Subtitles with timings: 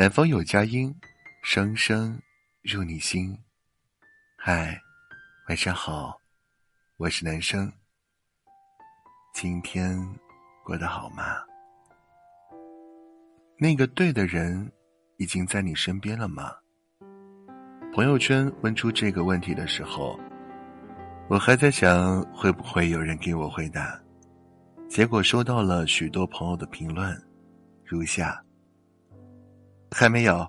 [0.00, 0.98] 南方有佳音，
[1.42, 2.18] 声声
[2.62, 3.38] 入你心。
[4.34, 4.80] 嗨，
[5.46, 6.18] 晚上好，
[6.96, 7.70] 我是男生。
[9.34, 9.94] 今天
[10.64, 11.22] 过得好吗？
[13.58, 14.72] 那个对的人
[15.18, 16.50] 已经在你身边了吗？
[17.92, 20.18] 朋友圈问出这个问题的时候，
[21.28, 24.00] 我还在想会不会有人给我回答。
[24.88, 27.14] 结果收到了许多朋友的评论，
[27.84, 28.42] 如下：
[29.90, 30.46] 还没有，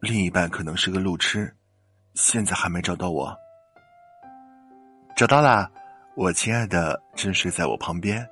[0.00, 1.50] 另一半可能是个路痴，
[2.14, 3.34] 现在还没找到我。
[5.16, 5.70] 找到啦，
[6.16, 8.26] 我亲爱的正睡在我旁边。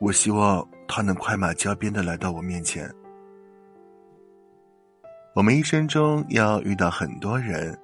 [0.00, 2.90] 我希望他能快马加鞭的来到我面前。
[5.34, 7.78] 我们一生中要遇到很多人，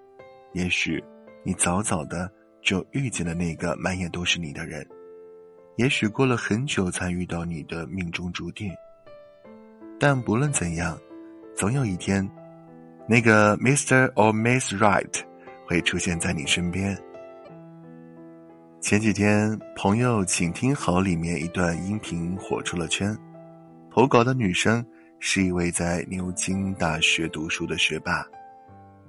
[0.55, 1.03] 也许
[1.45, 2.31] 你早早的
[2.63, 4.87] 就遇见了那个满眼都是你的人。
[5.77, 8.75] 也许过了很久才遇到你的命中注定，
[10.01, 10.99] 但不论怎样，
[11.59, 12.25] 总有一天，
[13.09, 14.09] 那个 Mr.
[14.13, 15.13] or Miss Wright
[15.67, 16.97] 会出现在你身边。
[18.81, 23.13] 前几天，朋友，请听好里面一段音频火出了圈。
[23.91, 24.87] 投稿的女生
[25.19, 28.25] 是一位在牛津大学读书的学霸。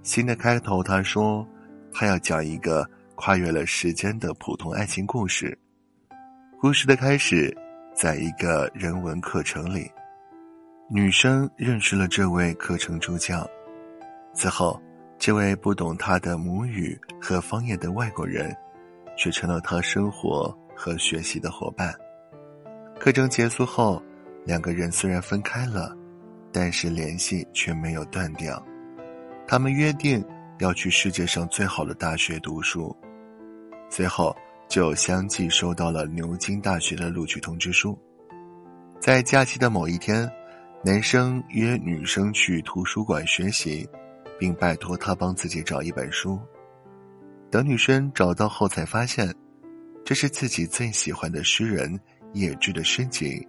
[0.01, 1.47] 新的开头，她说，
[1.93, 2.83] 她要讲一个
[3.13, 5.55] 跨越了时间的普通爱情故事。
[6.59, 7.55] 故事的开始，
[7.93, 9.87] 在一个人文课程里，
[10.91, 13.47] 女生认识了这位课程助教。
[14.33, 14.81] 此后，
[15.19, 18.55] 这位不懂她的母语和方言的外国人，
[19.15, 21.93] 却成了她生活和学习的伙伴。
[22.99, 24.01] 课程结束后，
[24.45, 25.95] 两个人虽然分开了，
[26.51, 28.59] 但是联系却没有断掉。
[29.47, 30.25] 他们约定
[30.57, 32.95] 要去世界上最好的大学读书。
[33.89, 34.35] 随后。
[34.69, 37.97] 就相继收到了牛津大学的录取通知书。
[38.99, 40.31] 在假期的某一天，
[40.81, 43.87] 男生约女生去图书馆学习，
[44.37, 46.39] 并拜托她帮自己找一本书。
[47.51, 49.33] 等女生找到后，才发现
[50.05, 51.99] 这是自己最喜欢的诗人
[52.33, 53.45] 叶芝的诗集，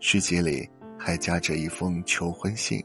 [0.00, 0.68] 诗集里
[0.98, 2.84] 还夹着一封求婚信。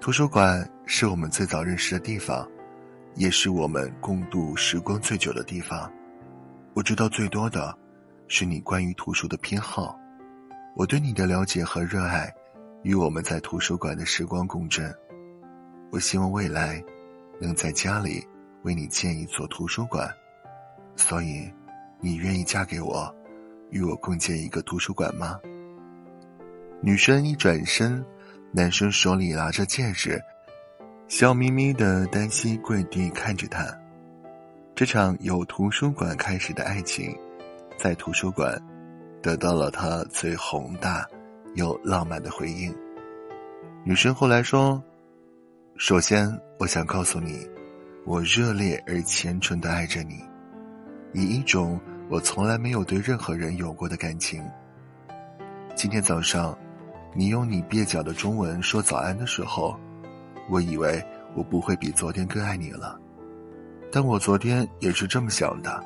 [0.00, 2.48] 图书馆是我们最早认识的地方。
[3.16, 5.88] 也是我们共度时光最久的地方。
[6.74, 7.72] 我知道最多的，
[8.26, 9.96] 是你关于图书的偏好。
[10.76, 12.34] 我对你的了解和热爱，
[12.82, 14.92] 与我们在图书馆的时光共振。
[15.92, 16.82] 我希望未来，
[17.40, 18.26] 能在家里
[18.64, 20.12] 为你建一座图书馆。
[20.96, 21.48] 所以，
[22.00, 23.14] 你愿意嫁给我，
[23.70, 25.38] 与我共建一个图书馆吗？
[26.80, 28.04] 女生一转身，
[28.50, 30.20] 男生手里拿着戒指。
[31.06, 33.64] 笑眯眯的单膝跪地看着她，
[34.74, 37.16] 这场由图书馆开始的爱情，
[37.78, 38.60] 在图书馆
[39.24, 41.08] 得到了他最宏大
[41.54, 42.70] 又浪漫的回应。
[43.82, 44.82] 女生后来说
[45.78, 47.48] ：“首先，我想告诉你，
[48.04, 50.22] 我热烈而虔诚的爱着你，
[51.14, 51.80] 以一种
[52.10, 54.44] 我从来没有对任何人有过的感情。
[55.74, 56.54] 今天早上，
[57.14, 59.74] 你用你蹩脚的中文说早安的时候。”
[60.50, 61.02] 我以为
[61.34, 63.00] 我不会比昨天更爱你了，
[63.90, 65.82] 但我昨天也是这么想的。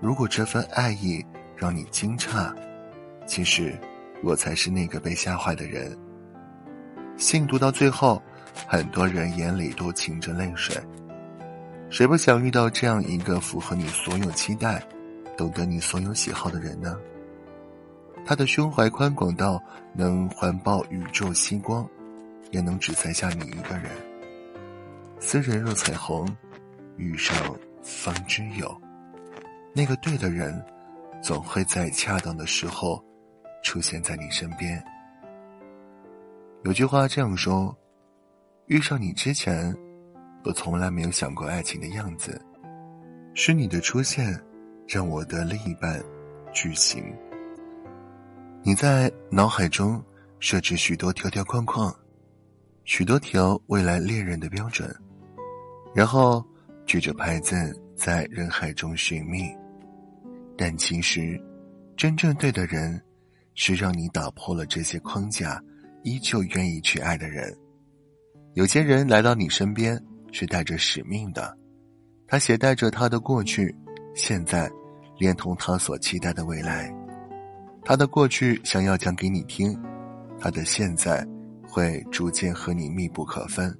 [0.00, 1.22] 如果这份爱意
[1.56, 2.54] 让你惊诧，
[3.26, 3.76] 其实
[4.22, 5.96] 我才是那个被吓坏的人。
[7.16, 8.22] 信读到最后，
[8.66, 10.76] 很多人眼里都噙着泪水。
[11.88, 14.82] 谁不想遇到这样一个符合你所有期待、
[15.36, 16.96] 懂得你所有喜好的人呢？
[18.24, 19.62] 他的胸怀宽广到
[19.94, 21.88] 能环抱宇宙星光。
[22.52, 23.90] 也能只栽下你一个人。
[25.18, 26.24] 斯人若彩虹，
[26.96, 27.36] 遇上
[27.82, 28.80] 方知有。
[29.72, 30.64] 那个对的人，
[31.22, 33.04] 总会在恰当的时候
[33.62, 34.82] 出现在你身边。
[36.64, 37.76] 有句话这样说：
[38.66, 39.74] 遇上你之前，
[40.44, 42.40] 我从来没有想过爱情的样子，
[43.34, 44.38] 是你的出现，
[44.88, 46.02] 让我的另一半
[46.52, 47.04] 举行。
[48.62, 50.02] 你在脑海中
[50.40, 51.94] 设置许多条条框框。
[52.84, 54.88] 许多条未来恋人的标准，
[55.92, 56.44] 然后
[56.84, 57.56] 举着牌子
[57.96, 59.52] 在人海中寻觅，
[60.56, 61.40] 但其实，
[61.96, 63.00] 真正对的人，
[63.54, 65.62] 是让你打破了这些框架，
[66.02, 67.56] 依旧愿意去爱的人。
[68.54, 71.56] 有些人来到你身边是带着使命的，
[72.26, 73.74] 他携带着他的过去、
[74.14, 74.70] 现在，
[75.18, 76.92] 连同他所期待的未来。
[77.84, 79.78] 他的过去想要讲给你听，
[80.40, 81.26] 他的现在。
[81.68, 83.76] 会逐渐和你密不可分，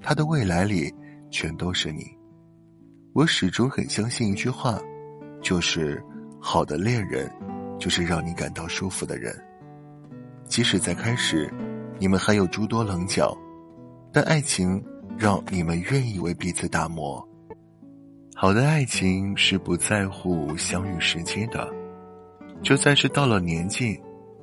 [0.00, 0.94] 他的未来里
[1.28, 2.04] 全都是你。
[3.14, 4.78] 我始终很相信一句话，
[5.40, 6.00] 就是
[6.44, 7.30] 好的恋人，
[7.78, 9.32] 就是让你感到舒服的人。
[10.46, 11.48] 即使在开始，
[12.00, 13.32] 你们还有诸多棱角，
[14.12, 14.84] 但爱情
[15.16, 17.26] 让你们愿意为彼此打磨。
[18.34, 21.72] 好的爱情是不在乎相遇时间的，
[22.60, 23.98] 就算是到了年纪，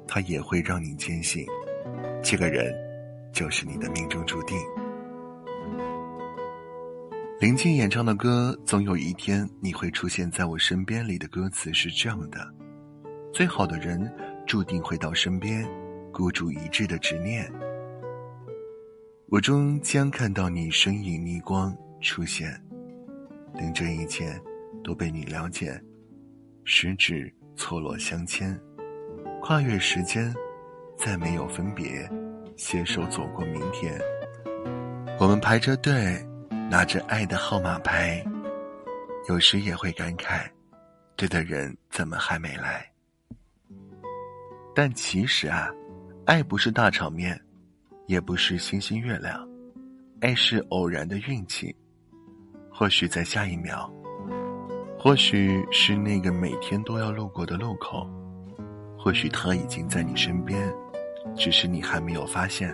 [0.07, 1.45] 他也会让你坚信，
[2.23, 2.73] 这个人
[3.33, 4.57] 就是你的命中注定。
[7.39, 12.53] 林静演唱的歌《总有一天你会出现在我身边》里的歌词是这样的：
[13.33, 14.11] 最好的人
[14.45, 15.65] 注定会到身边，
[16.11, 17.49] 孤注一掷的执念，
[19.27, 22.61] 我终将看到你身影逆光出现。
[23.53, 24.37] 等这一切
[24.83, 25.81] 都被你了解，
[26.65, 28.59] 十指错落相牵，
[29.41, 30.35] 跨越时间，
[30.97, 32.05] 再没有分别，
[32.57, 33.97] 携手走过明天。
[35.17, 36.21] 我们排着队。
[36.69, 38.23] 拿着爱的号码牌，
[39.27, 40.47] 有时也会感慨，
[41.15, 42.87] 对的人怎么还没来？
[44.75, 45.67] 但其实啊，
[46.25, 47.41] 爱不是大场面，
[48.05, 49.49] 也不是星星月亮，
[50.21, 51.75] 爱是偶然的运气。
[52.71, 53.91] 或许在下一秒，
[54.97, 58.07] 或许是那个每天都要路过的路口，
[58.95, 60.71] 或许他已经在你身边，
[61.35, 62.73] 只是你还没有发现。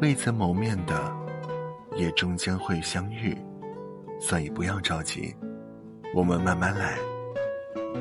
[0.00, 1.27] 未曾谋面的。
[1.98, 3.36] 也终将会相遇，
[4.20, 5.34] 所以不要着急，
[6.14, 6.96] 我们慢慢来。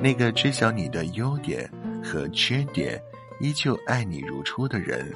[0.01, 1.69] 那个知晓你的优点
[2.03, 3.01] 和缺点，
[3.41, 5.11] 依旧爱你如初的人，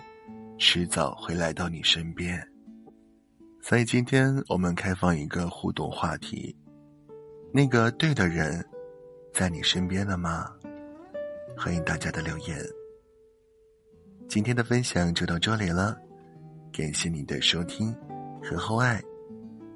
[0.57, 2.45] 迟早会来到你身边。
[3.61, 6.55] 所以今天我们开放一个互动话题：
[7.53, 8.65] 那个对的人，
[9.31, 10.51] 在你身边了吗？
[11.55, 12.57] 欢迎大家的留言。
[14.27, 15.95] 今天的分享就到这里了，
[16.73, 17.95] 感谢你的收听。
[18.43, 19.01] 和厚爱，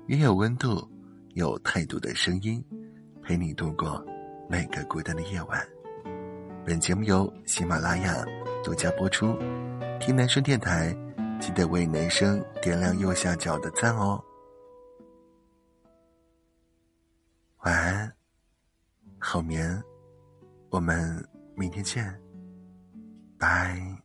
[0.08, 0.88] 也有温度、
[1.36, 2.64] 有态度的声音，
[3.22, 4.04] 陪你度过
[4.50, 5.66] 每个孤单的夜晚。
[6.66, 8.26] 本节目由喜马拉雅
[8.64, 9.38] 独家播出。
[10.00, 10.96] 听男生电台，
[11.40, 14.22] 记得为男生点亮右下角的赞哦。
[17.60, 18.12] 晚安，
[19.20, 19.82] 好眠，
[20.70, 21.24] 我们
[21.56, 22.20] 明天见，
[23.38, 24.05] 拜。